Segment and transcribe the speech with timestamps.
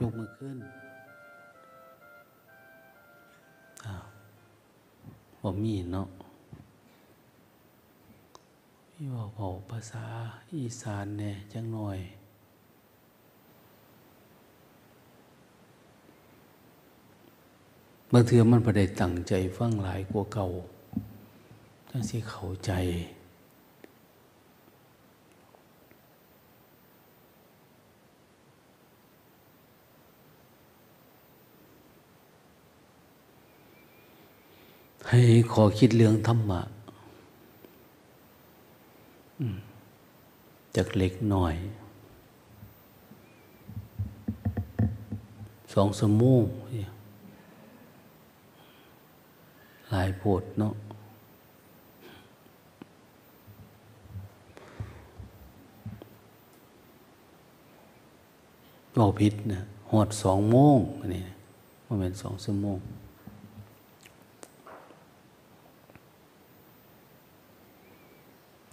[0.00, 0.56] ยกมือขึ้น
[3.86, 4.04] อ้าว
[5.40, 6.08] บ่มีเนาะ
[8.90, 10.04] พี่บอกเผาภาษา
[10.52, 11.98] อีสานเนี่ยจังหน่อย
[18.12, 20.46] บางเทือมันประเดตั้งใจฟังหลายกว่าเก่า
[21.90, 22.72] ทั้งสิเข้าใจ
[35.10, 35.20] ให้
[35.52, 36.60] ขอคิดเรื่องธรรมะ
[40.76, 41.54] จากเล็กหน่อย
[45.72, 46.34] สองสมู
[49.90, 50.74] หลายโพดเนาะ
[58.96, 59.60] เราพิษนะ
[59.90, 61.24] หอดสองโมงอันนี้
[61.86, 62.78] มันเป็นสองชั่วโมง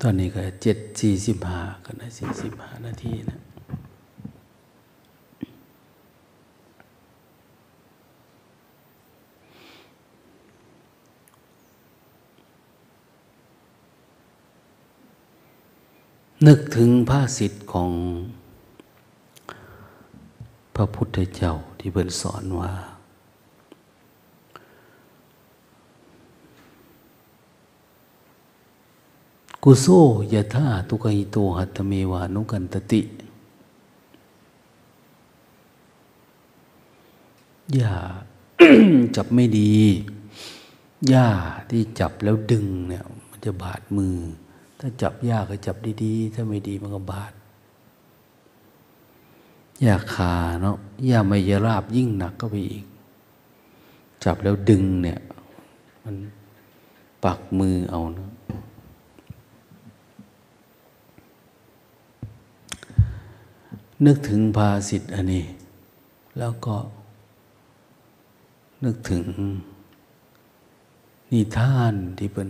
[0.05, 3.39] ตอนนี้ก็เจ็ดสี่สิบห้ากันนะสี่สิบห้านาทีนะ
[16.47, 17.91] นึกถึงภาสิทธิ์ของ
[20.75, 22.92] พระพุทธเจ้าที่เพิ่นสอนว่า
[29.63, 29.87] กุโซ
[30.33, 33.01] ยะธาตุกหิโตหัตเมวานุกันตติ
[37.73, 37.93] อย่า
[39.15, 39.73] จับไม่ดี
[41.11, 41.27] ย่า
[41.69, 44.15] ที่จับแล้วดึงเนี่ย มันจะบาดมือ
[44.79, 47.33] ถ้าจับยาก็จับดีๆ ถ้าไม่ดีมันก็บาด
[49.85, 50.77] ยาคาเนาะ
[51.09, 52.85] ยาไม่ยราบยิ่งหนักก็ไปอีก
[54.23, 55.19] จับแล้วดึงเนี่ย
[56.03, 56.15] มัน
[57.23, 58.29] ปักมือเอาเนาะ
[64.05, 65.45] นึกถึงภาสิทธิ์อันนี้
[66.39, 66.75] แล้วก็
[68.83, 69.23] นึกถึง
[71.31, 72.49] นิทานที่เป็น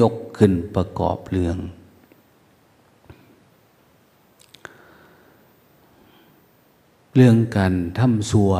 [0.00, 1.58] ยกขึ้นประกอบเรื่อง
[7.16, 8.52] เรื่องการทำซัว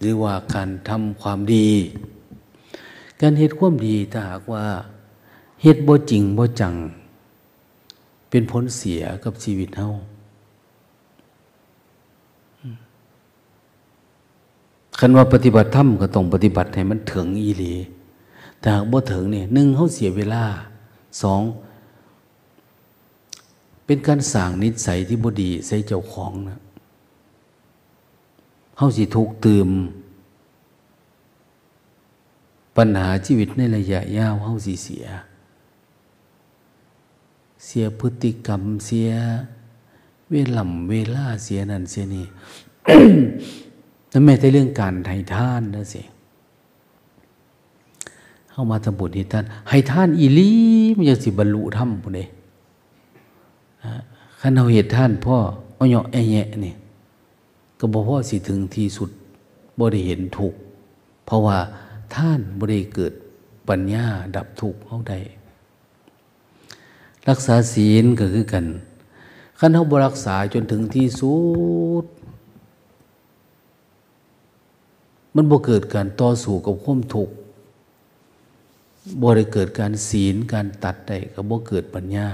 [0.00, 1.68] หรือว่าการทำความดี
[3.20, 4.64] การเฮ็ดความดีถ้าหากว่า
[5.62, 6.74] เฮ็ดบ่จริงบ่จัง
[8.36, 9.88] เป็นผลเสียกับชีวิตเฮา
[14.98, 17.74] คันว่าปฏิบัติธรรมก็ต้องปฏิบัติให้มันถึงอีหลี
[18.60, 20.44] แต่หากบ่ถึงเนี่ยหนึ่งเขาเสียเวลา
[21.22, 21.42] สอง
[23.86, 26.60] เป็นการสร้างนิสัยที่บดีใส่เจ้าของนะ
[28.76, 29.68] เขาสิทุกตืม
[32.76, 35.06] ปัญหาชีวิตในระยะยาวเขาสิเสีย
[37.64, 39.10] เสียพฤติกรรมเสีย
[40.30, 42.26] เวลาเวลาเสียนั่นเสียนี่
[44.12, 46.02] นั่นไม่ใช่เรื่องการให้ท่านนะสิ
[48.50, 50.50] เข้ามาทำบุญให้ท่านให้ท่านอีลี
[50.96, 52.28] มันจะสิบรรลุธรรมปุ่นเอง
[54.40, 55.36] ขันเอาเหตุท่านพ่อ
[55.74, 56.74] เอาเหาะแอะแยะนี่
[57.78, 59.10] ก็บอกพ่อสิถึงที่สุด
[59.78, 60.54] บ่ได้เห็นถูก
[61.26, 61.58] เพราะว่า
[62.14, 63.12] ท่านบ่ได้เกิด
[63.68, 65.18] ปัญญาดับทุกเขาได้
[67.28, 68.64] รักษาศีลก็คือกัน
[69.58, 71.34] ขั้นเขาบรักษาจนถึงที่สุ
[72.02, 72.04] ด
[75.34, 77.34] มันบ่เกิดการต่อสู้กับความทุกข์
[79.20, 82.28] บ่ได้เกิดการศีลการตัดได้ก็บ่เกิดปัญญา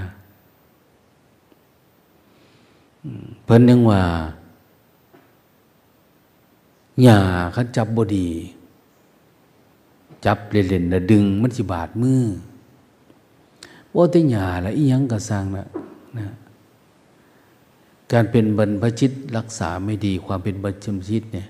[3.45, 4.01] เพิ่นยังว่า
[7.01, 7.17] หญ้า
[7.55, 8.29] คันจับบดี
[10.25, 12.23] จับเล่นๆนะดึงมันสิบาดมือ
[13.95, 15.67] ว่าแต่หยาละอียังกระสังนะ
[16.17, 16.27] นะ
[18.11, 21.47] การเป็นบรรพชิตรักษาไม่ดีความเป็นบรรพชิตเนี่ย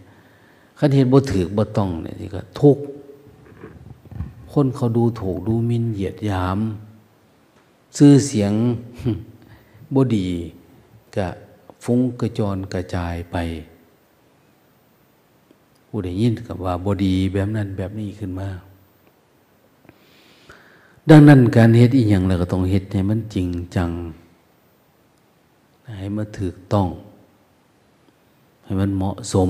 [0.77, 2.77] ขันเห็นบ่ถือบ่ต้องเนี่ยนี่ก็ทุก
[4.51, 6.59] คนเขาดูถูกดูมินเหยียดยาม
[7.97, 8.53] ซื่อเสียง
[9.95, 10.27] บ่ดี
[11.15, 11.27] กะ
[11.83, 13.37] ฟุ้งกระจรกระจายไป
[15.87, 18.49] ผู้ได้ยินกับว่าบดีแบบนั้นแบบนี้ขึ้นมา
[21.09, 23.89] ดังนั้นการเฮ็ดอีหยังเราก็ต้องเฮ็ดให้มันจริงจัง
[25.97, 26.87] ให้มันถูกต้อง
[28.63, 29.49] ให้มันเหมาะสม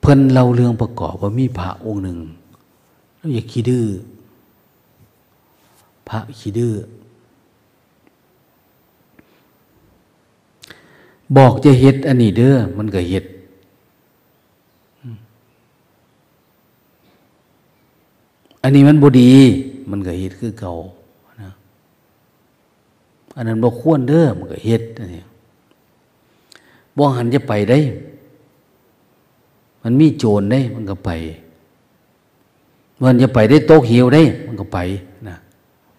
[0.00, 2.18] เพิ่นเล่าเรื่องประกอบว่ามีพระองค์หนึ่ง
[3.16, 3.86] แล้วอย่าคิดดื้อ
[6.08, 6.74] พระขี้ดื้อ
[11.36, 13.24] บอกจะเฮ็ดอันนี้เด้อมันก็เฮ็ด
[18.64, 19.32] อันนี้มันบดี
[19.90, 20.74] มันก็เฮ็ดคือเก่า
[21.42, 21.50] นะ
[23.36, 25.22] อันนั้นบ่ควรเด้อมันก็เฮ็ดอันนี้
[26.96, 27.78] บ่หันจะไปได้
[29.82, 31.10] มันมีโจรได้ มันก็ไป
[33.02, 34.78] มันจะไปได้โต๊ะหิวได้ มันก็ไป
[35.28, 35.36] นะ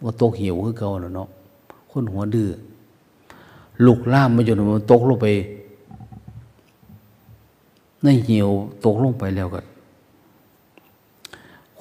[0.04, 1.28] ว่าโต๊ะหิวคือเก่าแล้วเนาะ
[1.92, 2.50] คนหัวดื้อ
[3.86, 5.28] ลุกล่ามมาจนมันตกลงไป
[8.04, 8.50] ในเหี่ยว
[8.86, 9.60] ตกลงไปแล้วก็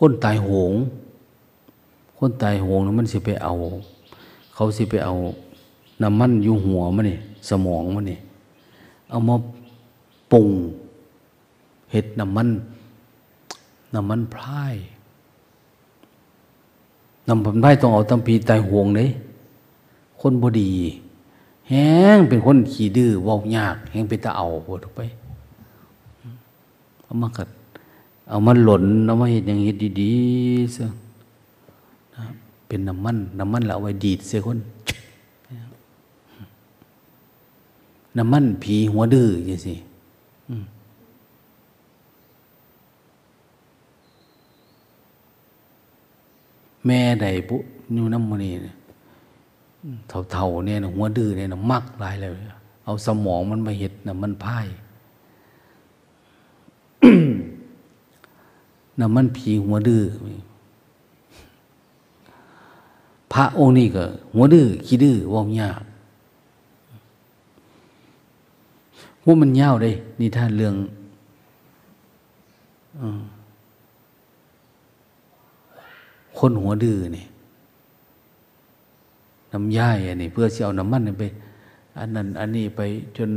[0.07, 0.73] คนตายโหง
[2.19, 3.55] คนตายโหงนั้นมันสิไปเอา
[4.55, 5.15] เขาสิไปเอา
[6.03, 7.19] น้ำมันอยู่หัวมันนี่
[7.49, 8.19] สมองมันนี่
[9.11, 9.37] เอามา
[10.33, 10.49] ปรุง
[11.93, 12.49] เห็ดน้ำมัน
[13.95, 14.75] น้ำมันพราย
[17.29, 19.09] น้ำมันพรายต้องเอาตำปีตายโหงเลย
[20.21, 20.73] คนบดี
[21.69, 25.01] แห้งเป็นคนขี้ดื้อวอกยาก แห้งเป็นตาเอาปวดไป
[27.05, 27.49] เอามากัด
[28.29, 30.87] เอามาหล่นเอามาเห็ดอย่างเห็ดดีๆซะ
[32.67, 34.59] เป็นน้ำมันน้ำมันเราเอาไว้ดีดเสียคน
[38.19, 39.75] น้ำมันผีหัวดื้อย่างสิ
[46.87, 47.61] แม่ใดปุ๊
[47.95, 48.53] นู่น้ำมันนี่
[50.33, 52.33] เท่าๆเนี่ยหัวดื้อเนี่ยมักหลายเลย
[52.85, 54.67] เอาสมองมันมาเห็ดนะมันพ่าย
[59.01, 60.03] น้ำมันผีหัวดื้อ
[63.33, 64.05] พระองค์นี่ก็
[64.35, 65.83] หัวดื้อขี้ดื้อว่ายาก
[69.25, 70.75] ว่ามันยาวได้นี่ท่านเรื่อง
[76.39, 77.25] คนหัวดื้อนี่
[79.53, 81.25] น้ำย่ายอันนี้เพื่อจะเอาน้ำมันไป
[81.99, 82.81] อันนั้น อันนี้ไป
[83.17, 83.31] จน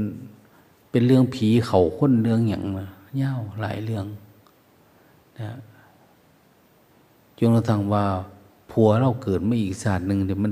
[0.89, 2.63] เป็นเรื่องผีเขาค้นเรื่องอย่าง
[3.17, 4.05] เย่าหลายเรื่อง
[5.41, 5.51] นะ
[7.37, 8.05] จนกระทั่งว่า
[8.71, 10.51] ผัวเราเกิดมาอีกศาสตร์หนึ่งเดี๋ยวมัน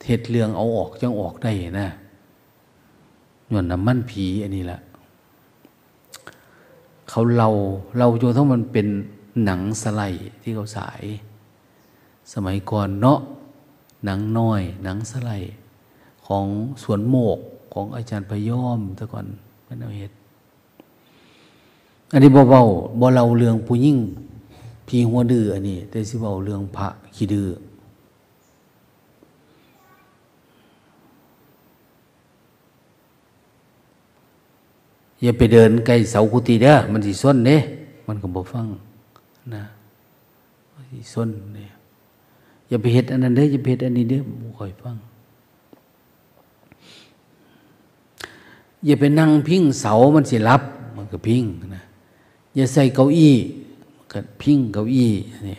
[0.00, 1.88] เทศเรื่องเอาออกจังออกได้นะ
[3.48, 4.80] หย่อนน้ำมันผีอันนี้แหละ
[7.08, 7.48] เขาเรา
[7.98, 8.86] เราจนทั้งมันเป็น
[9.44, 10.02] หนังสไล
[10.42, 11.02] ที่เขาสาย
[12.32, 13.18] สมัยก่อนเนาะ
[14.04, 15.30] หนังน้อย หนังสไล
[16.26, 16.46] ของ
[16.82, 17.38] สวนโมก
[17.72, 19.26] ของอาจารย์พยอมแต่ก่อน
[19.64, 20.14] เป็นเอาเหตุ
[22.12, 23.98] อันนี้เบาๆบ่เราเรื่องผู้ยิ่ง
[24.86, 27.48] พีหัวดื้ออันนี้แต่สิเบาเรื่องพระขี้ดื้อ
[35.22, 37.56] อย่าไปเดินใกล้เสากุฏิเด้อมันสิส้นเด้
[38.06, 38.66] มันก็บ่ฟัง
[39.54, 39.64] นะ
[40.90, 41.70] สิส้นเนี่ย
[42.68, 44.96] อย่าไปเห็ดอันนั้นเด้ออย่าไปเห็ดอันนี้เด้อบ่ค่อยฟัง
[48.86, 50.62] อย่าไปนั่งพิงเสามันสิรับ
[50.96, 51.44] มันก็พิง
[51.76, 51.82] นะ
[52.54, 53.34] อย่าใส่เก้าอี้
[54.12, 55.12] ก็พิงเก้าอี้
[55.50, 55.58] นี่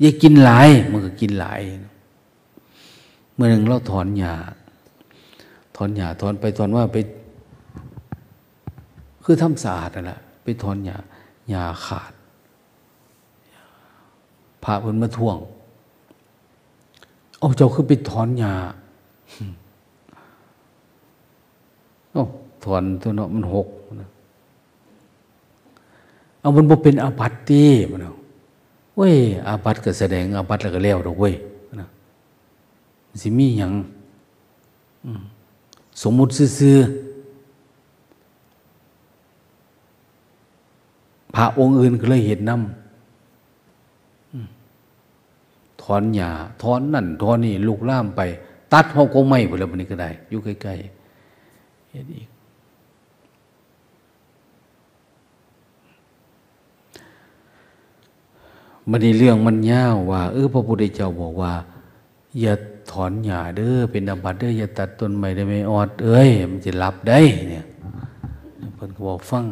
[0.00, 1.60] อย่ากินหลาย มันก็กินหลาย
[3.34, 4.34] เมื่อหนึ่งเราถอนหญ้า
[5.76, 6.96] ถอนหญ้าถอนไปถอนว่าไป
[9.24, 10.96] คือทำสะอาดนั่นแหละไปถอนหญ้า
[11.50, 12.12] หญ้าขาด
[14.64, 15.38] พระเพิ่นมาท่วง
[17.38, 18.54] เอาเจ้าคือไปถอนหญ้า
[22.12, 22.22] โอ้
[22.68, 23.68] ถอนตัวเนาะมันหก
[26.40, 28.12] เอามันบ่เป็นอาบัติตีมันเอา
[28.96, 31.34] เว้ยอาบัติก็แสดงอาบัติแล้วก็แล้วดอกเว้ย
[31.80, 31.86] นะ
[33.20, 33.72] สิมีอย่าง
[36.02, 36.76] สมมุติซื่อ
[41.34, 42.62] พระองค์อื่นก็เลยเห็นน้ำ
[45.82, 46.30] ถอนหญ้า
[46.62, 48.20] ถอนนั่นถอนนี่ลูกล่ามไป
[48.72, 52.28] ตัดเขาก็ไม่ไปแล้วมันนี้ก็ได้อยู่ใกล้ๆเห็นอีก
[58.90, 61.52] มันในเรื่องมันยาวว่า เออพระพุทธเจ้าบอกว่า
[62.40, 62.52] อย่า
[62.90, 67.66] ถอนหญ้าเด้อเป็นอบัตเด้ออย่าตัดต้นไม้ได้ไม่ออด เอ้ย มันจะรับได้ เนี่ย
[68.74, 69.44] เพิ่นก็บอกฟัง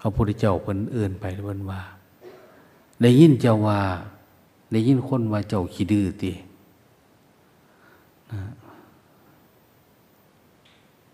[0.00, 1.80] พระพุทธเจ้าเพิ่นเอื่นไปเพิ่นว่า
[3.02, 3.80] ได้ยินเจ้าว่า
[4.72, 6.32] ได้ยินคนว่าเจ้าขี้ดื้อติ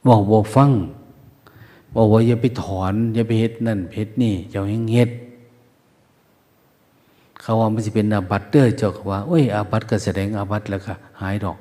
[0.06, 0.70] บอกบอกฟัง
[1.95, 5.11] บอกว่าอย่าไปถอน อย่าไปเฮ็ดนั่นเฮ็ดนี่เจ้าแฮงเฮ็ด
[7.40, 11.59] เขาว่ามันจะเป็นอาบัติเด้อเจ้าว่าโอ้ยอาบัติก็แสดงอาบัติแล้วค่ะหายดอก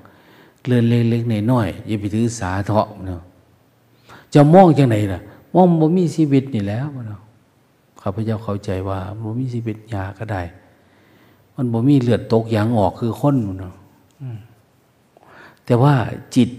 [0.66, 3.22] เรื่องเล็กๆน้อยๆอย่าไปถือสาเถาะเนาะ
[4.34, 5.20] จะมองจังไหนล่ะ
[5.54, 7.22] ว่ามันมีชีวิตนี่แล้วเนาะ
[8.02, 10.42] ข้าพเจ้าเข้าใจว่ามันมีชีวิตยาก็ได้
[11.56, 13.76] มันบ่มีเลือดตกยางออกคือคนเนาะ
[15.66, 15.96] แต่ว่า
[16.36, 16.50] จิต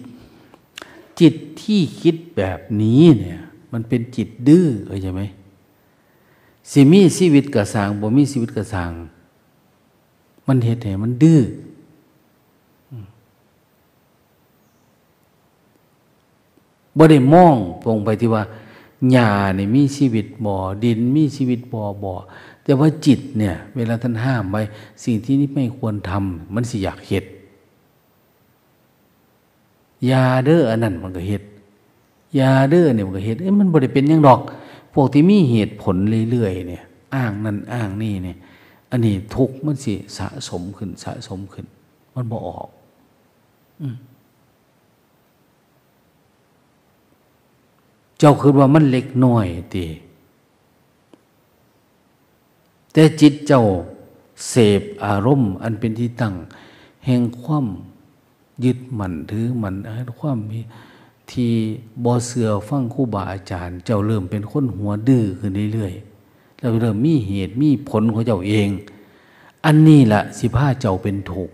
[1.20, 3.40] จิตที่คิดแบบนี้เนี่ย
[3.76, 5.22] มันเป็นจิตดื้อเข้าใจไหม
[6.70, 8.90] สิมีชีวิตกระสางบ่มีชีวิตกระสาง
[10.46, 11.40] มันเหตุไหนมันดื้อ
[16.96, 18.42] บ่ได้มองตรงไปที่ว่า
[19.12, 22.14] หญ้าเนี่ยมีชีวิตบ่อดินมีชีวิตบ่อบ่อ
[22.62, 24.62] แต่ว่าจิตเนี่ย เวลาท่านห้ามไว้
[25.04, 27.24] สิ่งที่นี่ไม่ควรทำมันสิอยากเห็ด
[30.10, 31.42] ยาเด้ออันนั้นมันก็เห็ด
[32.38, 34.40] ยาเด้อเนี่ยมันก็เห็ดเอ้มันบ่ได้เป็นยังดอก
[34.94, 35.96] พวกที่มีเหตุผล
[36.30, 38.36] เรื่อยๆเนี่ย อ้างนั่นอ้างนี่เนี่ย
[38.90, 41.66] อันนี้ทุกมันสิสะสมขึ้นสะสมขึ้น
[42.14, 42.68] มันบ่ออก
[43.80, 43.86] อื
[48.18, 49.84] เจ้าคือว่ามันเล็กน้อยตี
[52.92, 53.64] แต่จิตเจ้า
[54.48, 56.34] เสพอารมณ์ อันเป็นที่ตั้ง
[57.06, 57.66] แห่งความ
[58.64, 59.74] ยึดมั่นถือมั่น
[60.20, 60.58] ความมี
[61.30, 61.52] ที่
[62.04, 68.68] บอเสือฟังคู่บาอาจารย์ เจ้าเริ่มเป็นคนหัวดื้อขึ้นเรื่อยๆแล้วเริ่มมีเหตุมีผลของเจ้าเอง
[69.64, 71.50] อันนี้แหละสิผ้าเจ้าเป็นถูก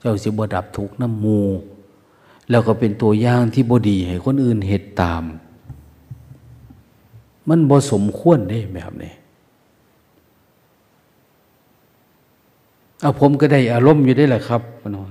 [0.00, 1.40] เจ้าสิบดับถูกน้ำมู
[2.50, 5.24] แล้วก็เป็นตัวอย่างที่บดีให้คนอื่นเหตุตาม
[7.48, 9.12] มันบ่สมควรได้แบบนี้
[13.00, 15.04] เอาผมก็ได้อารมณ์อยู่ได้แหละครับพนอ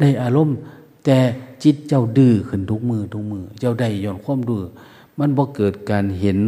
[0.00, 0.56] ได้อารมณ์
[1.04, 1.18] แต่
[1.62, 4.64] จิตเจ้าดื้อขึ้นทุกมือทุกมือ เจ้าได้ย่อนความดื้อ
[5.18, 6.38] มันบ่เกิดการเห็น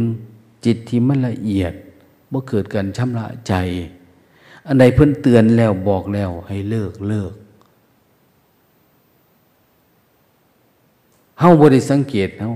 [0.65, 1.73] จิตที่มันละเอียด
[2.31, 3.53] บ่เกิดการชำระใจ
[4.67, 7.33] อันใดเพิ่นเตือนแล้วบอกแล้วให้เลิกเลิก
[11.39, 12.49] เฮาบ่ได้สังเกตเฮา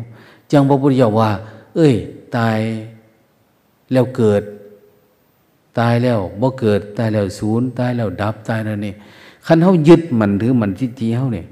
[0.51, 1.31] จังพระพุทธเจ้าว่า
[1.75, 1.95] เอ้ย
[2.37, 2.57] ตาย
[3.91, 4.43] แล้วเกิด
[5.79, 8.93] ตายแล้วบ่เกิด ตายแล้วศูนย์ตายแล้วดับตายแล้วนี่
[9.45, 11.47] คันเฮายึดมันถือมันทิฏฐิเฮาเนี่ย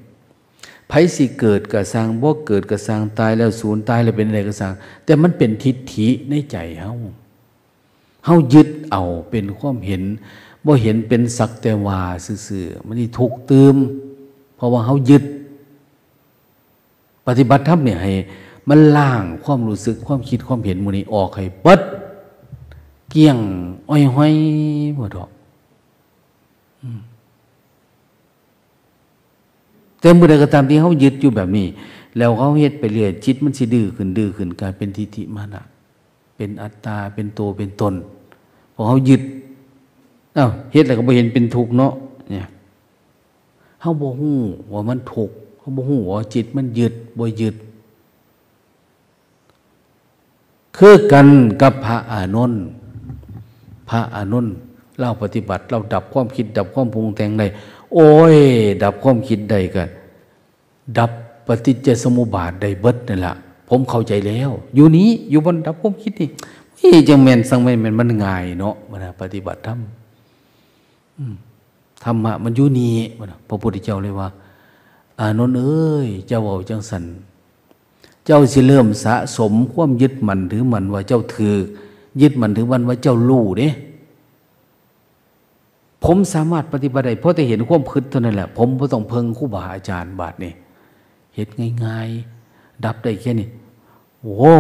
[0.89, 4.74] ไผสิเกิดกระสร้างบ่เกิดกระสร้างตายแล้วศูนย์ตายแล้วเป็นอะไรกระสร้าง
[5.06, 6.94] แต่มันเป็นทิฏฐิในใจเฮา
[8.25, 10.03] เฮายึดเอาเป็นความเห็น
[10.65, 12.01] บ่เห็นเป็นสักแต่ว่า
[12.48, 13.75] ซื่อๆมันนี่ทุกตืม
[14.56, 15.24] เพราะว่าเฮายึด
[17.27, 18.13] ปฏิบัติธรรมเนี่ยให้
[18.70, 21.82] มันล่างความรู้สึกความคิดความเห็นมูนี้ออกให้ปัด
[23.10, 23.38] เกี่ยง
[23.89, 24.34] อ้อยห้อย
[24.96, 25.29] หมดดอก
[30.07, 31.67] แต่เมื่อใดก็ตามที่เขายึดอยู่แบบนี้
[32.17, 35.63] แล้วเขาเฮ็ดไปเรื่อยจิตมันสิดื้อขึ้นดื้อขึ้นกลายเป็นทิฏฐิมานะ
[36.35, 37.93] เป็นอัตตาเป็นตัวเป็นตน
[38.73, 39.21] พอเขายึด
[40.37, 41.93] อ้าวเฮ็ดแล้วก็บ่เห็นเป็นทุกข์เนาะ
[42.31, 42.47] เนี่ย
[43.79, 44.37] เขาบ่ฮู้
[44.71, 47.55] ว่ามันทุกข์เขาบ่ฮู้ว่าจิตมันยึดบ่ยึด
[50.77, 51.27] คือกัน
[51.61, 52.61] กับพระอานนท์
[53.89, 54.53] พระอานนท์
[54.99, 57.47] เล่าปฏิบัติ เราดับความคิด ดับความพุงแต่งได้
[57.93, 58.35] โอ้ย
[58.83, 59.83] ดับความคิดได้ก็
[60.98, 61.12] ดับ
[61.48, 63.36] ปฏิจจสมุปบาทได้เบิดนั่นแหละ
[63.70, 66.29] ผมเข้าใจแล้ว อยู่นี้อยู่บนดับความคิดนี่
[66.79, 69.79] นี่จังแมนสังแมนมันง่ายเนาะมันปฏิบัติธรรม
[72.03, 72.96] ธรรมะมันอยู่นี้
[73.48, 74.29] พระพุทธเจ้าเลยว่า
[75.20, 77.03] อานนท์เอ้ยเจ้าเอาจังสัน
[78.25, 81.56] เจ้าสิเริ่มสะสมความยึดมันถือมันว่าเจ้าถือ
[82.22, 83.74] ยึดมันถือมันว่าเจ้าลู่เนี่ย
[86.03, 90.53] ผมสามารถปฏิบัติได้เพราะแต่เห็นความพึดเท่านั้นแหละ ผมไม่ต้องเพิงคู่บาอาจารย์บาทนี่
[91.38, 91.50] เห็น
[91.86, 93.48] ง่ายๆ ดับได้แค่นี้
[94.22, 94.53] โอ้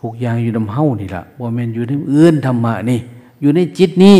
[0.00, 3.00] ทุกอย่างอยู่ในเฮ้านี่ละว่าแมนอยู่ในอื่นธรรมะนี่
[3.40, 4.18] อยู่ในจิตนี้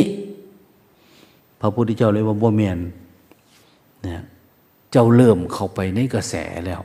[1.61, 2.78] พระพุทธเจ้าเลยว่าบ่แมน
[4.02, 4.21] เนี่ย
[4.92, 6.35] เจ้าเริ่มเข้าไปในกระแส
[6.66, 6.83] แล้ว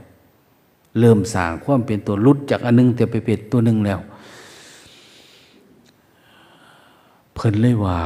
[1.00, 4.00] เริ่มสร้างความเป็นตัวลุดจากอันนึงแต่ไปเป็นตัวหนึ่งแล้ว
[7.34, 8.00] เพิ่นเลยว่า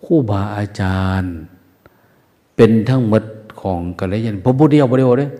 [0.00, 1.32] ผู้บาอาจารย์
[2.56, 3.22] เป็นทั้งหมด
[3.64, 5.30] ของกัลยาณพระพุทธเจ้าบริโภคเลย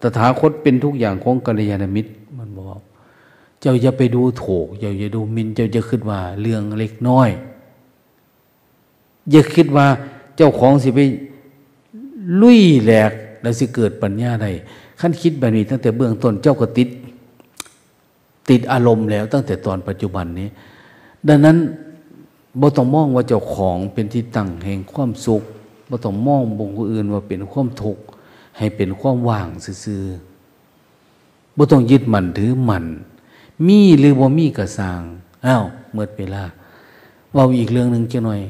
[0.00, 2.80] ตถาคตเป็นทุกอย่างของกัลยาณมิตร มันบอก
[3.60, 7.28] เจ้าอย่าไปดูโถกเจ้าอย่าดูมินเจ้าจะคิดว่าเรื่องเล็กน้อย
[9.30, 9.86] อย่าคิดว่า
[10.36, 11.00] เจ้าของสิไป
[12.40, 14.50] ลุยแหลกแล้วสิเกิดปัญญาได้
[15.00, 16.88] ขั้นคิดแบบนี้ตั้งแต่เบื้องต้นเจ้าก็ติด
[18.50, 20.48] ติดอารมณ์แล้วตั้งแต่ตอนปัจจุบันนี้
[21.28, 21.56] ดังนั้น
[22.60, 25.42] บ่ต้องมองว่าเจ้าของเป็นที่ตั้งแห่งความสุข
[25.88, 28.04] บ่ต้องมองบงคนอื่นว่าเป็นความทุกข์
[28.58, 29.48] ให้เป็นความว่าง
[29.84, 32.84] ซื่อๆบ่ต้องยึดมั่นถือมั่น
[33.66, 35.02] มีหรือบ่มีกระสาง
[35.46, 36.44] อ้าวเมื่อเวลา
[37.34, 38.40] ว่าอีกเรื่องหนึ่งเจ้าหน่อย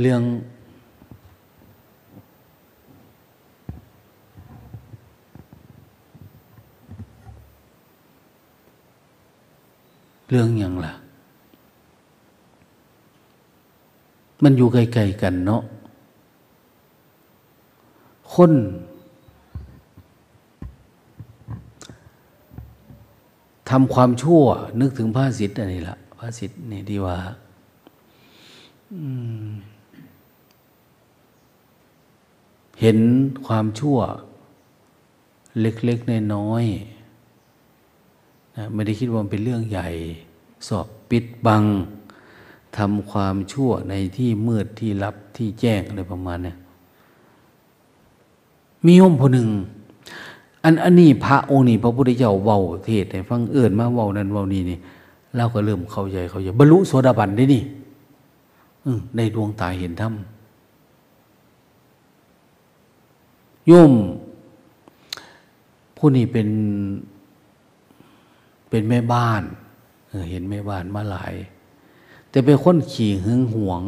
[0.00, 0.20] เรื่อง
[10.30, 10.94] เรื่องอยังล่ะ
[14.42, 15.62] มันอยู่ไกลๆกันเนาะ
[18.34, 18.52] คน
[23.70, 24.42] ทำความชั่ว
[24.80, 27.18] นึกถึงพระสิทธิ์อันนี้ละพระสิทธิ์นี่ดีว่า
[32.80, 32.98] เห็น
[33.46, 33.98] ความชั่ว
[35.60, 39.88] เล็กๆน้อยๆนะไม่ได้คิดว่าเป็นเรื่องใหญ่
[40.68, 41.64] สอบปิดบัง
[42.76, 46.54] ทำความชั่วในที่มืดที่ลับที่แจ้งอะไรประมาณเนี้
[48.86, 49.48] มีโยมคนหนึ่ง
[50.64, 54.78] อันอันนี้พระองค์นี้พระพุทธเจ้าเว้าเทศให้ฟังเอื่นมาเว้านั้นเว้านี้นี่
[55.36, 57.62] เราก็เริ่มเข้าใจเขาใจบรรลุโสดาบันได้นี่
[59.16, 60.12] ในดวงตาเห็นธรรม
[63.66, 63.92] โยม
[65.96, 66.48] ผู้นี้เป็น
[68.70, 69.42] เป็นแม่บ้าน
[70.30, 71.34] เห็นแม่บ้านมาหลาย
[72.30, 73.82] แต่เป็นคนขี่หึงหวง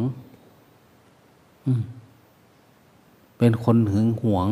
[3.37, 4.47] เป็นคนหึงหวง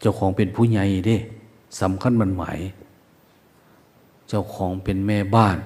[0.00, 1.16] เจ้าของเป็นผู้ใหญ่เด้
[1.80, 2.58] สำคัญมันหมาย
[4.28, 5.58] เจ้าของเป็นแม่บ้าน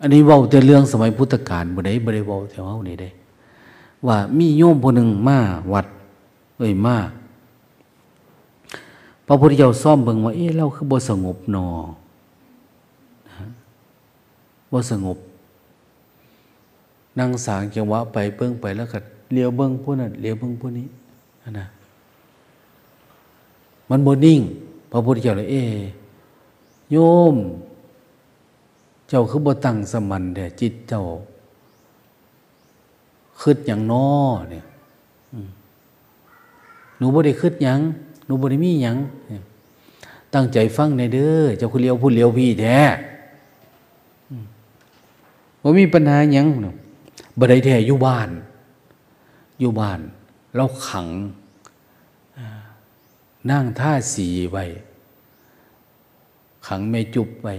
[0.00, 3.10] อันนี้ว้าแต่เรื่องสมัยพุทธกาลบ่ได้บ่ได้ว้าแถวเฮานี่ได้
[4.06, 5.38] ว่ามีโยมผู้หนึ่งมา
[5.72, 5.86] วัด
[6.58, 6.96] เอ้ยมา
[9.26, 11.66] พระพุทธเจ้าซ่อมเบิ่งว่าเอ๊ะเราคือบ่สงบนอ
[14.72, 15.18] บ่สงบ
[17.18, 18.98] นั่งสางจังหวะไปเบิ่งไปแล้วก็
[19.32, 20.86] เลี้ยวเบิ้งพวกนั้นเลี้ยวเบิ้งพวกนี้
[21.58, 21.66] นะ
[23.90, 24.40] มันบนนิ่ง
[24.90, 25.56] พระพุทธเจ้าเลยเอ
[26.92, 26.96] โย
[27.34, 27.36] ม
[29.08, 31.02] เจ้าคือบ่ตั้งสมันแต่จิตเจ้า
[33.40, 34.08] คืดอย่างนอ
[34.50, 34.64] เนี่ย
[36.96, 37.80] หนูบ่ได้คืดยัง
[38.26, 38.96] หนูบ่ได้มียัง
[40.34, 42.80] ตั้งใจฟังในเด้อเจ้าคือเลี้ยวพูดเลี้ยวพี่แท้
[45.62, 46.46] ว่ามีปัญหายัง
[47.38, 48.28] บ่ได้แท้อยู่บ้าน
[49.60, 50.00] อยู่บ้าน
[50.56, 51.08] เราขัง
[53.50, 54.64] นั่งท่าสีไว้
[56.66, 57.54] ขังไม่จุบไว้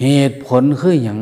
[0.00, 1.20] เหตุผลคืออย่าง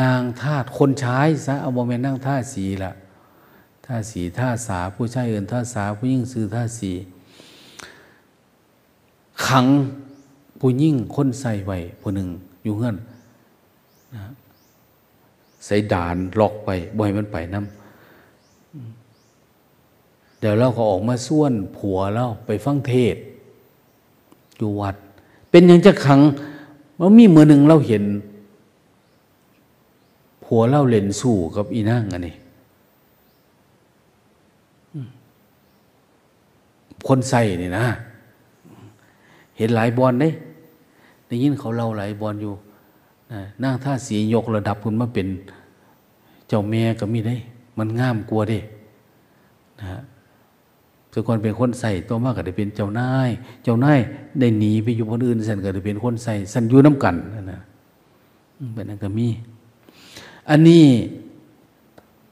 [0.00, 2.92] นางทาสคนใช้ซะเอาบอมนนั่งท่าสีละ
[3.86, 6.92] ท่าสีท่าสาผู้ชายเอื่นท่าสาผู้ยิ่งซื้อท่าสี
[9.46, 9.66] ขัง
[10.58, 12.28] ผู้ยิ่งคนใส่ไว้ผู้หนึ่ง
[12.64, 12.96] อยู่เงื่อน
[14.14, 14.24] นะ
[15.66, 17.68] ใส่ด่านล็อกไปบ่อยมันไปน้ำ
[20.38, 23.16] เดี๋ยวเราก็ออกมาส่วนผัวเราไปฟังเทศ
[24.58, 24.96] อยู่วัด
[25.50, 26.20] เป็นอย่างจะขัง
[26.98, 28.04] ว่ามีมือหนึ่งเราเห็น
[30.44, 32.34] ผัวเล่าเล่นสู้กับอีนั่งอันนี้
[37.06, 37.86] คนใส่นี่นะ
[39.56, 40.30] เห็นหลายบอลเนี่
[41.26, 42.52] ได้ยินเขาเล่าหลายบอลอยู่
[43.62, 45.26] นั่งท่าสียกระดับคุณมาเป็น
[46.48, 47.36] เจ้าแม่ก็มีได้
[47.78, 48.60] มันง่ามกลัวเด้
[49.78, 50.00] นะฮะ
[51.12, 53.30] สุกคนเป็นคนใส่ตัวมากก็ได้เป็นเจ้านาย
[53.64, 53.98] เจ้านาย
[54.40, 57.14] ได้หนีไปอยู่คนอื่นสันก็ได้เป็นคนใส่สันอยู่น้ำกัน
[57.52, 57.60] นะ
[58.74, 59.28] เป็นนั่นก็มี
[60.50, 60.84] อันนี้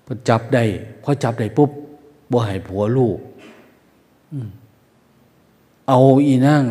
[0.06, 0.64] พอจับได้
[1.02, 1.70] พอจับได้ปุ๊บ
[2.30, 3.18] บ่ให้ผัวลูก
[5.88, 6.64] เอาอีนั่ง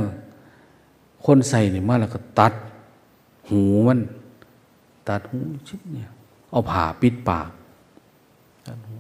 [1.25, 2.53] คนใส่เนี่ยมาแล้วก็ตัด
[3.49, 3.99] หูมัน
[5.10, 6.10] ตัดหูชิบเนี่ย
[6.52, 7.50] เอาผ่าปิดปาก
[8.67, 8.96] ตัดหู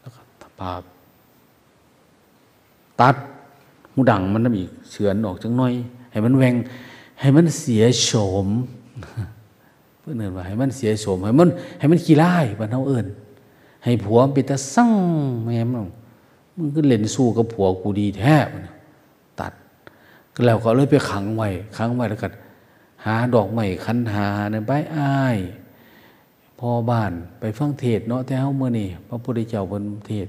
[0.00, 0.20] แล้วก็
[0.60, 0.72] ปา
[3.00, 3.16] ตัด
[3.92, 5.72] หูดังมันน้ำอีกเฉือนออกจังน้อย
[6.10, 6.54] ให้มันแวง
[7.20, 8.08] ให้มันเสียโฉ
[8.46, 8.48] ม
[10.00, 11.48] เพื่อนเอินว่าให้มันเสียโฉมให้มัน
[11.78, 13.06] ให้มันขี้ไล่บ้านเฮาเอิญ
[13.84, 14.92] ให้ผัวเป็นตาสั่ง
[15.44, 15.86] แม่มึง
[16.56, 18.36] มึงก็เล่นสู้กับผัวกูดีแท้
[19.40, 19.52] ตัด
[20.46, 22.28] แล้วก็เลยไปขังไว้ขังไว้แล้วก็
[23.06, 25.38] หาดอกไม้คันหาในใบอ้าย
[26.58, 30.28] พอบ้านไปฟังเทศเนาะแต่เฮาเมื่อนี่พระพุทธเจ้าบนเทศ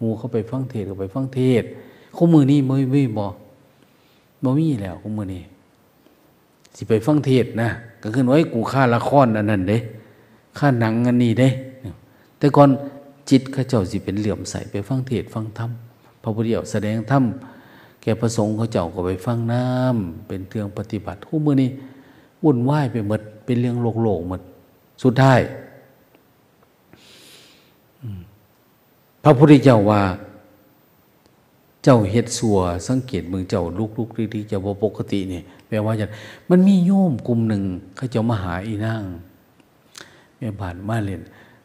[0.00, 1.62] มูเขาไปฟังเทศก็ไปฟังเทศ
[2.14, 3.28] เขามือนี่ไม่ไม่บอ
[4.42, 5.42] บ่มีแล้วเขามือนี่
[6.76, 7.68] สิไปฟังเทศนะ
[8.02, 9.78] ก็คือไว้กูค่าละครอันนั้นเด้
[10.58, 11.48] ค่าหนังอันนี้เด้
[12.38, 12.70] แต่ก่อน
[13.30, 15.70] จิตข้าเจ้าสิเป็นเหลื่อมใสไปฟังเทศฟังธรรม
[16.22, 17.24] พระพุทธเจ้าแสดงธรรม
[18.02, 21.70] แกประสงค์เขาเจ้าก็ไปฟังน้ำเป็นเรื่องปฏิบัติคู่มือนี้
[22.44, 24.40] วุ่นวายไปหมดเป็นเรื่องโลกโลกหมด
[25.02, 25.40] สุดท้าย
[29.22, 30.02] พระพุทธเจ้าว่า
[31.84, 36.06] เจ้าเฮ็ดสัว สังเกตมือเจ้าลุกลุกดีๆเจ้าปกติเนี่ยแปลว่าจะ
[36.50, 37.62] มันมีโยมกลุ่มหนึ่ง
[37.96, 39.02] เขาเจ้ามาหาอีนาง
[40.38, 41.22] แม่บ้านมาเล่น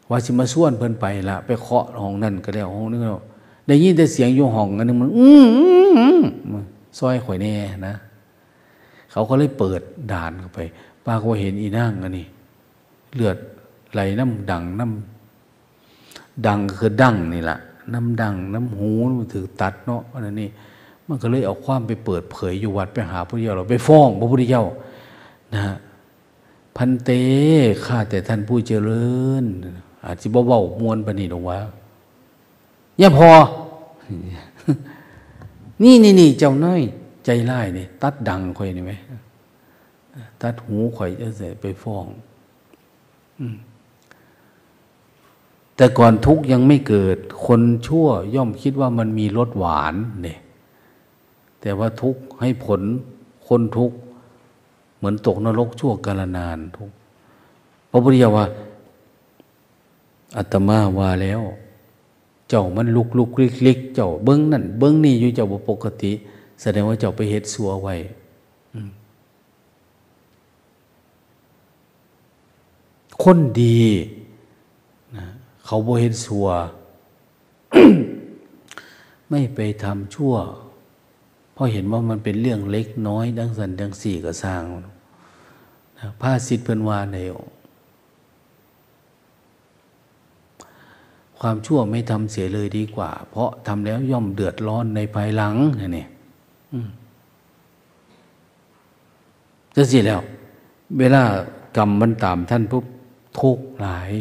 [0.09, 3.21] ว่าสิมาส่วนเพิ่นไปละไปเคาะห้องนั่นก็แล้วห้องนี้ก็แล้ว
[3.67, 5.27] ได้ยินแต่เสียงอยู่ห้องอันนึงมัน อื
[6.17, 6.21] ม
[6.99, 7.53] ซอยข่อยแน่
[7.87, 7.95] นะ
[9.11, 10.59] เขาก็เลยเปิดด่านเข้าไป
[11.05, 12.27] ป้าก็เห็นอีนั่งอันนี้
[13.15, 13.37] เลือด
[13.93, 17.57] ไหลน้ำดังน้ำดังคือดังนี่แหละ
[17.93, 20.49] น้ำดังน้ำหูมันถือตัดเนาะอันนี้
[21.07, 24.65] มันก็เลยเอาความไปเปิดเผยอยู่วัดไปหาพระพุทธเจ้าเราไปฟ้องพระพุทธเจ้า
[25.55, 25.63] นะ
[26.75, 27.09] พันเต
[27.85, 29.05] ข้าแต่ท่านผู้เจริ
[29.41, 29.43] ญ
[30.05, 31.59] อาจจะเบาๆมวนปนิหรอกวะ
[32.97, 33.29] เนี่ยพอ
[35.83, 36.81] นี่นี่นี่เจ้าน้อย
[37.25, 38.93] ใจไล่นี่ตัดดังค่อยนี่ไหม
[40.41, 42.05] ตัดหูข่อยจะเสไปฟ้อง
[45.75, 50.39] แต่ก่อนทุกยังไม่เกิด คนชั่วย่อมคิดว่ามันมีรสหวานเนี่ย
[51.61, 52.81] แต่ว่าทุกให้ผล
[53.47, 53.91] คนทุก
[54.97, 56.91] เหมือนตกนรกชั่วกาลนานทุก
[57.89, 58.45] พระพุทธเจ้าว่า
[60.37, 61.41] อาตมาว่าแล้ว
[62.49, 66.11] เจ้ามันลุกลุกลิกลิกเจ้าเบิ้งนั่นเบิ้งนี่อยู่เจ้าปกติ
[66.61, 67.95] แสดงว่าเจ้าไปเฮ็ดสัวไว้
[73.23, 73.81] คนดี
[75.17, 75.25] นะ
[75.65, 76.47] เขาบ่เห็นสัว
[79.29, 80.35] ไม่ไปทำชั่ว
[81.53, 84.63] เพราะเห็นว่ามันเป็นเรื่องเล็กน้อย ดังสันดังสี่ก็สร้าง
[85.99, 87.17] นะผ้าสิทธิ์เพิ่นวาใน
[91.39, 95.55] ความชั่วไม่ทำเสียเลยดีกว่า เพราะทำแล้วย่อมเดือดร้อนในภายหลัง
[95.97, 96.05] นี่
[99.75, 100.21] จะสิแล้ว
[100.99, 101.23] เวลา
[101.77, 102.85] กรรมมันตามท่านปุ๊บ
[103.39, 104.11] ทุกข์หลาย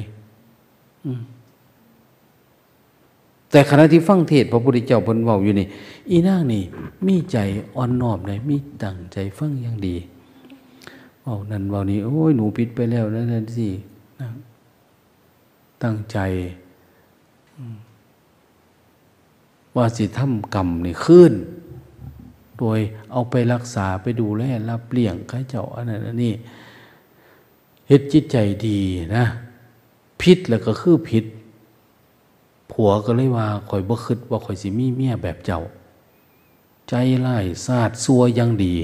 [3.51, 5.67] แต่ขณะที่ฟังเทศพระพุทธเจ้าพนเว้าอยู่นี่
[6.11, 6.63] อีนางนี่
[7.07, 7.39] มีใจ
[7.77, 9.97] อ่อนนอมเลยมีตั้งใจฟังอย่างดี
[11.23, 13.69] เว้านั่นเว้านี้โอ้ยหนูผิดไปแล้วนั่นนั่นสิ
[15.83, 16.19] ตั้งใจ
[19.77, 21.33] ว่าสิทำกรรมนี่ขึ้น
[22.61, 22.79] โดย
[23.13, 26.33] เอาไปรักษาไปดูแลรับเลี้ยงข้าเจ้าอันนั้นอันนี้
[27.89, 28.81] เฮ็ดจิตใจดี
[29.17, 29.25] นะ
[30.21, 31.25] พิษแล้วก็คือพิษ
[32.71, 35.61] ผัวก็เลยว่าคอยบ่คิดว่าคอยสิมีเมียแบบเจ้า
[36.89, 38.75] ใจไล่ซาดซัวยังดี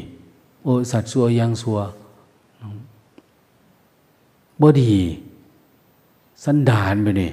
[0.63, 1.79] โอ้สัตว์ซัวยังซัว
[4.61, 4.95] บ่ดี
[6.45, 7.31] สันดานไปนี่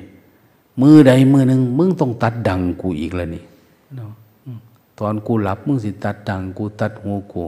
[0.82, 3.43] มือใดมือหนึ่งมึงต้องตัดดังกูอีกแล้วนี่
[4.99, 7.43] ตอนกูหลับมึงสิตัดดังกูตัดหัวกู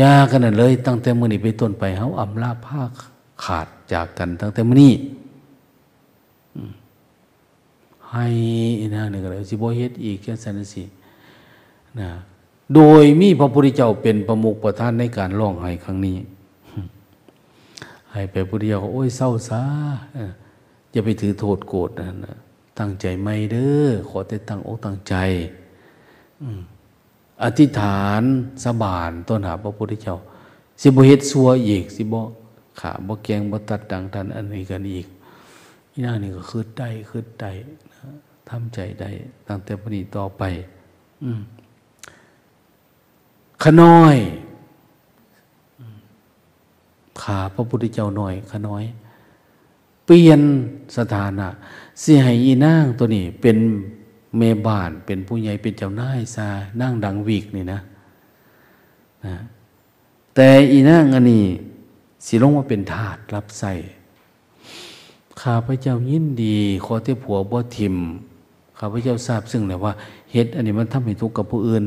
[0.00, 2.90] ยากันนั่นเลย ตั้งแต่มื่อนี้ไปต้นไปเขาอำลาภาค
[3.44, 4.94] ขาดจากกัน ตั้งแต่มื่อนี้
[8.12, 8.26] ให้
[8.94, 10.84] นะนี่ก็เลยสิบเฮ็ดอีกแค่สันสิ
[12.00, 12.10] นะ
[12.74, 16.16] โดยมีพระพุทธเจ้าเป็นประมุขประธานในการร้องไห้ครั้งนี้
[18.12, 19.62] ให้ไปพุทธเจ้าโอ้ยเศร้าซา
[20.92, 22.36] อย่าไปถือโทษโกรธนะ
[22.78, 25.14] ตั้งใจไม่เด้อขอแต่ตั้งอกตั้งใจ
[27.42, 28.22] อธิษฐาน
[28.64, 30.16] สบานต้นหาพระพุทธเจ้า
[30.82, 32.14] สิบเฮ็ดซัวอีก สิบ
[32.80, 35.06] ขาบ่แกงบ่ตัดดังทันอันนี้กันอีก
[35.92, 37.50] นี่นานี่ก็คืดได้คืดได้
[38.48, 39.10] ทำใจได้
[39.48, 40.42] ตั้งแต่ปณีต่อไป
[41.24, 41.40] อืม
[43.62, 44.16] ขน้อย
[47.22, 48.84] ขาพระพุทธเจ้าหน่อยขน้อย
[50.04, 50.40] เปลี่ยน
[50.96, 51.48] สถานะ
[52.00, 53.56] เสียให้อีนางตัวนี้เป็น
[54.38, 56.48] เมบานเป็นผู้ใหญ่เป็นเจ้านายซา
[56.80, 57.80] นั่งดังวีกนี่นะ
[59.26, 59.36] นะ
[60.34, 61.44] แต่อีนางอันนี้
[62.26, 63.72] สิลงมาเป็นทาสรับใส่
[65.40, 67.96] ข้าพเจ้ายินดี ขอเทผัวบ่ทิม
[68.78, 69.92] ข้าพเจ้าทราบซึ่งและว่า
[70.32, 71.84] เฮ็ดอันนี้มันทำให้ทุกข์กับผู้อื่น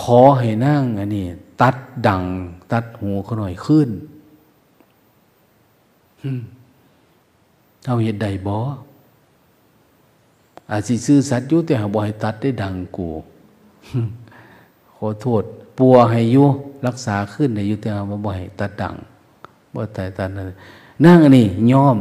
[0.00, 1.26] ขอให้นั่งอันนี้
[1.60, 1.76] ตัด
[2.06, 2.22] ดัง
[2.72, 3.88] ตัดหูเขาหน่อยขึ้น
[7.86, 8.56] เอาเหตุใดบ่
[10.70, 13.08] อาจสิซื้อสัตว์ยุแต่หาบ่ให้ตัดได้ดังกู
[14.94, 15.42] ขอโทษ
[15.78, 16.44] ปัวให้ยุ
[16.86, 18.94] รักษาขึ้นในยุแต่หาบ่ให้ตัดดัง
[19.74, 20.46] บ่แต่ตัดนั่น
[21.04, 21.98] นั่งอันนี้ย่อม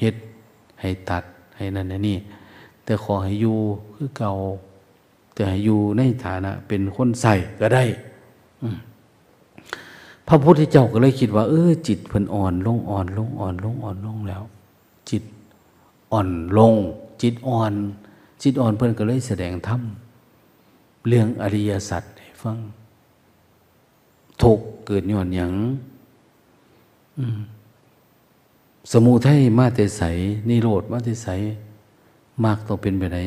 [0.00, 0.14] เฮ็ด
[0.80, 1.24] ให้ตัด
[1.56, 2.16] ให้นั่นนี่
[2.84, 3.56] แต่ขอให้อยู่
[3.94, 4.32] คือเก่า
[5.34, 7.84] แต่ให้อยู่ในฐานะ เป็นคนใส่ก็ได้
[10.26, 14.42] พระพุทธเจ้าก็เลยคิดว่า เออ จิตเพิ่นอ่อนลงอ่อนลงอ่อนลงอ่อนลงแล้ว
[15.10, 15.22] จิต
[16.12, 16.74] อ่อนลง
[17.22, 17.72] จิตอ่อน
[18.42, 19.80] จิตอ่อนเพิ่อนก็เลยแสดงธรรม
[21.08, 22.58] เรื่องอริยสัจให้ฟัง
[24.42, 25.52] ทุกเกิดย้อนหยัง
[28.92, 30.02] สมุทัยมาแต่ใส
[30.48, 31.28] นิโรธมาแต่ใส
[32.44, 33.18] มากต้องเป็นไปไหน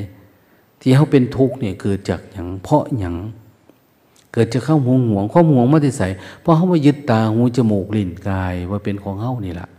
[0.82, 3.16] ที่เขาเป็นทุกข์เนี่ยเกิดจากอย่างเพราะอย่าง
[4.34, 6.04] เกิดจากข้าห่วงห่วงข้อห่วงมาแต่ใส
[6.42, 9.70] เพราะเขามายึดตาหูจมูกลิ้นกายว่าเป็นของเขานี่แหละ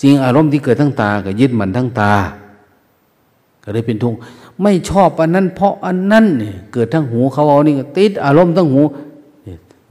[0.00, 2.12] สิ่งอารมณ์ที่เกิดทั้งตาก็ยึดมันทั้งตา
[3.68, 4.18] ก็เลยเป็นทุกข์
[4.62, 8.80] ไม่ชอบอันนั้น เพราะอันนั้นเนี่ยเกิดทั้งหูเขาเอานี่ก็ติดอารมณ์ทั้งหู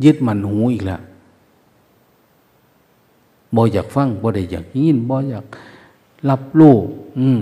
[0.03, 1.01] ยึดมันหูอีกแล้ว
[3.55, 5.45] บ่อยากฟังบ่ได้อยากยินบ่อยาก
[6.29, 6.75] รับรู้
[7.19, 7.39] อืม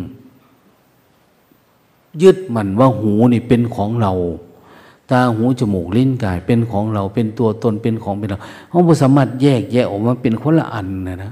[2.21, 4.13] ยึดมันว่าหูนี่เป็นของเรา
[5.12, 11.32] ตาหูจมูกลิ้นกายเป็นของเราเป็นตัวตนเป็นของเป็นเราเขาบ่สามารถแยกแยะออกมาเป็นคนละอันนะนะ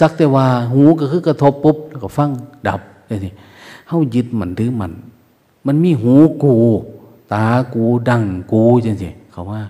[0.00, 2.30] สักแต่ว่าหูก็คือกระทบปุ๊บแล้วก็ฟัง
[2.68, 2.80] ดับ
[3.24, 3.32] นี่
[3.86, 4.92] เขายึดมันถือมัน
[5.66, 6.52] มันมีหูกู
[7.32, 9.62] ตากูดังกูจังสิเขาว่า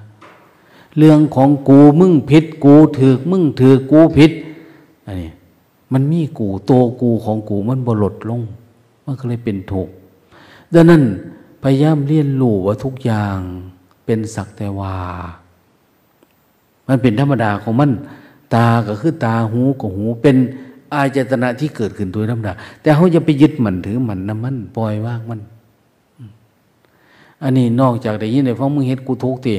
[0.96, 4.30] เรื่องของกูมึงผิดกูถือมึงถือกูผิด
[5.06, 5.30] อันนี้
[5.92, 8.40] มันมีกูโตกูของกูมันบลดลง
[9.04, 9.88] มันก็เลยเป็นถูก
[10.72, 11.02] ดังนั้น
[11.62, 13.38] พยายามเรียนรู้ว่าทุกอย่าง
[14.04, 14.94] เป็นสักแต่ว่า
[16.86, 17.90] มันเป็นธรรมดาของมัน
[18.54, 20.36] ตาก็คือตาหูก็หูเป็น
[20.94, 22.52] อายตนะที่เกิดขึ้นโดยธรรมดา
[22.82, 25.40] แต่เขาจะไปยึดมันถือมันนะมันปล่อยวางมัน
[27.42, 29.56] อันนี้นอกจากได้ยินได้ฟังมึงเฮ็ดกูทุกตี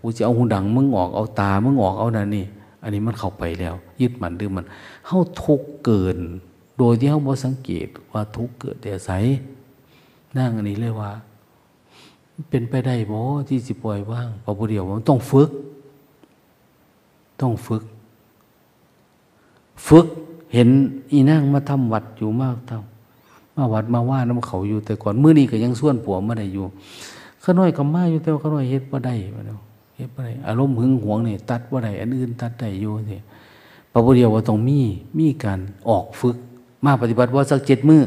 [0.00, 2.44] กูจะเอาหูดังมึงออกเอาตามึงออกเอานั่นนี่
[2.82, 4.64] อันนี้มันเข้าไปแล้ว ยึดมันหรือมัน
[5.06, 6.18] เขาทุกเกิน
[6.78, 9.10] โดยที่เขาบ่สังเกตว่าทุกเกิดแต่ใส
[10.36, 11.10] นั่งอันนี้เลยว่า
[12.50, 15.50] เป็นไปได้บ่ที่สิปล่อยว่างพอผู้เดียวมันต้องฝึก
[17.40, 17.82] ต้องฝึก
[19.88, 20.06] ฝึก
[20.54, 20.68] เห็น
[21.12, 22.80] อีนั่งมาทำวัดอยู่มากเท่า
[23.56, 26.64] มาวัดมาว่าน้ำเขาอยู่แต่ก่อนมื้อนี้ก็ยังส่วนผัวมาได้อยู่
[27.42, 29.60] ข้าน้อยก็มาอยู่แต่ว่าข้าน้อยเฮ็ดบ่ได้บ่เนาะ
[29.96, 33.16] เฮ็ดบ่ได้อารมณ์หึงหวงนี่ตัดบ่ได้อันอื่นตัดได้อยู่สิ
[33.92, 34.80] พระพุทธเจ้าว่าต้องมี
[35.18, 36.36] มีการออกฝึก
[36.84, 38.02] มาปฏิบัติว่าสักเจ็ดมื้อ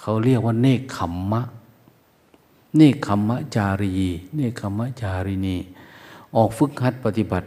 [0.00, 1.42] เขาเรียกว่าเนคขมมะ
[2.76, 3.92] เนคขมมะจารี
[4.34, 5.56] เนคขมมะจารีนี
[6.36, 7.46] ออกฝึกหัดปฏิบัติ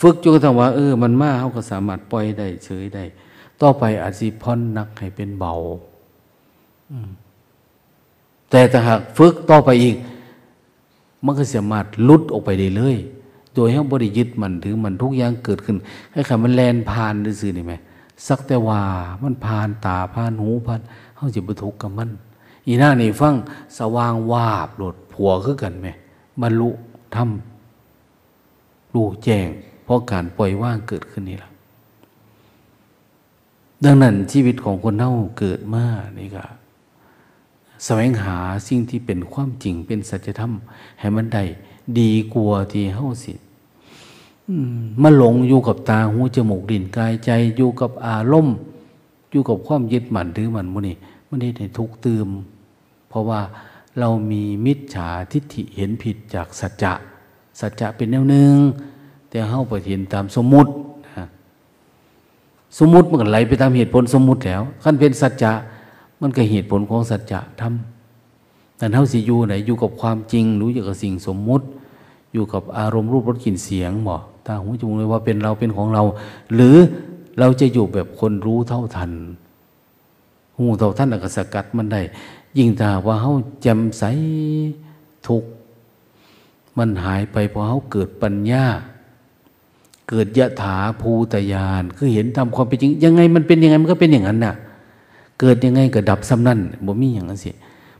[0.00, 3.04] ฝึกจนกระทั่งว่าเออ มันมาเขาก็สามารถปล่อยได้เฉยได้
[3.60, 5.52] ต่อไปอาจสิพอนนักให้เป็นเบา
[8.50, 9.96] แต่ถ้าหากฝึกต่อไปอีก
[11.24, 12.96] มันก็สามารถลุดออกไปได้เลย
[13.54, 15.76] โดยให้บริยึดมันถือมันทุกอย่างเกิดขึ้น
[16.12, 17.74] ให้คำมันแลนผ่านดื้อนี่ไหม
[18.26, 18.80] สักแต่ว่า
[19.22, 20.80] มันผ่านตาผ่านหูผ่าน
[21.16, 22.10] เขาจะบรรทุกกับมัน
[22.66, 23.34] อีน่านี่ฟัง
[23.78, 25.88] สว่างวาบโหลดผัวคือกันไหม
[26.40, 26.70] บรรลุ
[27.14, 29.48] ทำรู้แจ้ง
[29.90, 31.50] ราะการปล่อยว่างเกิดขึ้นนี่แหละ
[33.84, 35.84] ดังนั้นชีวิตของคนเน่าเกิดมา
[36.18, 36.44] นี่ก็
[37.84, 40.52] แสวงหาสิ่งที่เป็นความจริงเป็นสัจธรรม
[41.00, 41.44] ให้มันได้
[41.98, 43.32] ดีกว่าที่เฮาสิ
[45.02, 48.56] มาหลงอยู่กับตาหูจมูกดินกายใจอยู่กับอารมณ์
[49.30, 50.96] อยู่กับความยึดมั่นถือมั่นมุนี่
[51.28, 52.28] มันเห็นให้ทุกตืม
[53.08, 53.40] เพราะว่า
[53.98, 56.92] เรามีมิจฉาทิฏฐิเห็นผิดจากสัจจะ
[57.60, 58.56] สัจจะเป็นแนวหนึ่ง
[59.30, 60.70] แต่เข้าไปเห็นตามสมมุติ
[62.78, 65.52] สมมุติมันก็ไหลไปตามเหตุผลสมมุติแล้วขั้นเป็นสัจจะ
[66.20, 71.64] มันก็เหตุผลของสัจจะทำแต่เท่าสิอยู่ไหนอยู่กับความจริง รู้อยู่กับสิ่งสมมุติ
[72.32, 76.02] อยู่กับอารมณ์รูปรสกลิ่นเสียงบอกตาหูจมูกเลยว่าเป็นเราเป็นของเรา
[76.54, 76.76] หรือ
[77.38, 79.12] เราจะอยู่แบบคนรู้เท่าทัน
[80.56, 82.00] หูเท่าท่านอกสกัดมันได้
[82.58, 83.32] ยิ่งถ้าว่าเขา
[83.66, 84.04] จำใส
[85.26, 85.44] ทุก
[86.78, 88.64] มันหายไปพอเขาเกิดปัญญา
[90.10, 94.54] เกิดยะถาภูตยานคือเห็นตามความเป็นจริง ยังไงมันเป็นยังไงมันก็เป็นอย่างนั้นน่ะ
[95.40, 97.50] เกิดยังไงก็ดับซ้ำนั่นบ่มีอย่างนั้นสิ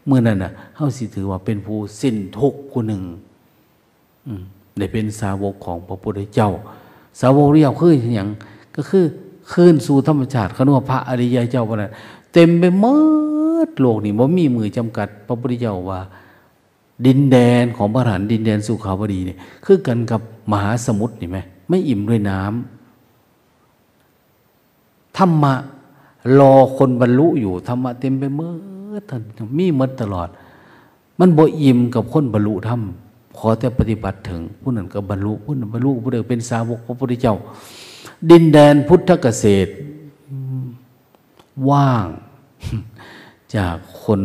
[0.06, 3.02] เมื่อนั้นน่ะเขาสิถือว่าเป็นผู้สิ้นทุกข์คนหนึ่ง
[4.78, 6.50] ได้เป็นสาวกของพระพุทธเจ้า
[7.20, 8.28] สาวกเรียกคืออย่าง
[8.76, 9.04] ก็คือ
[9.52, 11.92] คืนสู่ธรรมชาติขนว่าพระอริยเจ้าพนั้น
[12.32, 12.84] เต็มไปหม
[13.66, 16.00] ดโลกนี่บ่มีมือจำกัด พระพุทธเจ้าว่า
[17.06, 20.20] ดินแดนของพระหันดินแดนสุขาวดีเนี่ยคือกันกับ
[20.52, 21.38] มหาสมุทรนี่ไหม
[21.70, 25.54] ไม่อิ่มด้วยน้ำธรรมะ
[26.38, 28.50] รอคนบรรลุอยู่ธรรมะเต็มไปเมื่อ
[29.08, 29.22] ทัน
[29.58, 30.28] มีมดตลอด
[31.18, 32.80] มันบ่อิ่มกับคนบรรลุธรรม
[33.38, 37.36] ขอแต่ปฏิบัติถึงผู้นั้นก็บรรลุผู้นั้นบรรลุผู้เดียเป็นสาวกพระพุทธเจ้า
[38.30, 39.70] ดินแดนพุทธเกษตร
[41.70, 42.06] ว่าง
[43.56, 44.22] จากคน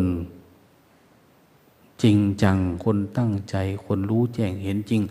[2.03, 3.55] จริงจังคนตั้งใจ
[3.86, 5.01] คนรู้แจ้งเห็นจริง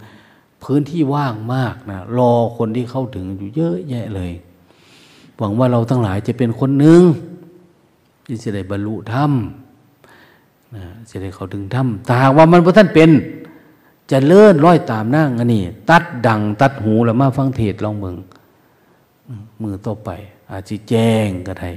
[0.65, 4.33] พื้นที่ว่างมากนะรอคนที่เข้าถึงอยู่เยอะแยะเลย
[5.39, 7.03] หวังว่าเราทั้งหลายจะเป็นคนหนึ่ง
[8.27, 9.33] ที่จะได้บรรลุธรรม
[10.77, 13.11] นะจะได้เข้าถึงธรรมแต่หากว่ามันพระท่านเป็น
[14.11, 18.17] จะเลื่อนร้อยตามนั่งอันนี้ ตัดดังตัดหูแล้วมาฟังเทศลองเมือง
[19.63, 20.11] มือต่อไป
[20.51, 21.71] อาจจะแจ้งก็ได้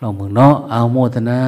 [0.00, 1.42] ลองเมืองเนาะเอาโมทนา